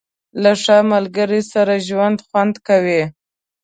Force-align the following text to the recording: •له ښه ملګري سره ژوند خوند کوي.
•له 0.43 0.51
ښه 0.61 0.77
ملګري 0.91 1.41
سره 1.53 1.73
ژوند 1.87 2.17
خوند 2.27 2.55
کوي. 2.67 3.03